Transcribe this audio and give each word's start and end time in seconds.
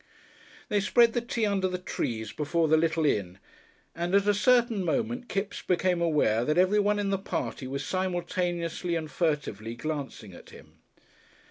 They 0.69 0.79
spread 0.79 1.13
the 1.13 1.21
tea 1.21 1.45
under 1.45 1.67
the 1.67 1.77
trees 1.77 2.31
before 2.31 2.67
the 2.67 2.75
little 2.75 3.05
inn, 3.05 3.37
and 3.93 4.15
at 4.15 4.27
a 4.27 4.33
certain 4.33 4.83
moment 4.83 5.29
Kipps 5.29 5.61
became 5.61 6.01
aware 6.01 6.43
that 6.43 6.57
everyone 6.57 6.97
in 6.97 7.11
the 7.11 7.19
party 7.19 7.67
was 7.67 7.85
simultaneously 7.85 8.95
and 8.95 9.11
furtively 9.11 9.75
glancing 9.75 10.33
at 10.33 10.49
him. 10.49 10.79